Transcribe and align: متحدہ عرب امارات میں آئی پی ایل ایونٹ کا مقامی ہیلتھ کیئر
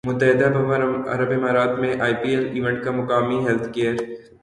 متحدہ 0.07 0.47
عرب 1.13 1.31
امارات 1.31 1.77
میں 1.79 1.93
آئی 2.01 2.13
پی 2.21 2.29
ایل 2.29 2.45
ایونٹ 2.53 2.83
کا 2.83 2.91
مقامی 2.91 3.37
ہیلتھ 3.45 3.67
کیئر 3.73 3.95